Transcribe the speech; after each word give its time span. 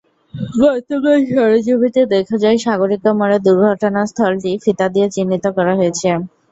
গতকাল 0.61 0.99
সরেজমিনে 1.31 2.03
দেখা 2.13 2.35
যায়, 2.43 2.57
সাগরিকা 2.65 3.09
মোড়ের 3.19 3.41
দুর্ঘটনাস্থলটি 3.45 4.51
ফিতা 4.63 4.87
দিয়ে 4.93 5.07
চিহ্নিত 5.15 5.45
করা 5.57 5.73
রয়েছে। 5.73 6.09